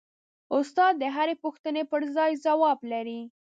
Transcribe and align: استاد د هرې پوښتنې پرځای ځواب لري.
استاد 0.57 0.93
د 0.99 1.03
هرې 1.15 1.35
پوښتنې 1.43 1.83
پرځای 1.91 2.31
ځواب 2.45 2.79
لري. 2.91 3.21